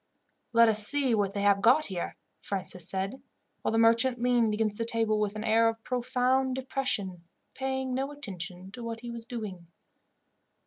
"Let 0.51 0.67
us 0.67 0.87
see 0.87 1.13
what 1.13 1.33
they 1.33 1.43
have 1.43 1.61
got 1.61 1.85
here," 1.85 2.17
Francis 2.39 2.89
said, 2.89 3.21
while 3.61 3.71
the 3.71 3.77
merchant 3.77 4.19
leaned 4.19 4.51
against 4.51 4.79
the 4.79 4.83
table 4.83 5.19
with 5.19 5.35
an 5.35 5.43
air 5.43 5.69
of 5.69 5.83
profound 5.83 6.55
depression, 6.55 7.23
paying 7.53 7.93
no 7.93 8.11
attention 8.11 8.71
to 8.71 8.83
what 8.83 9.01
he 9.01 9.11
was 9.11 9.27
doing. 9.27 9.67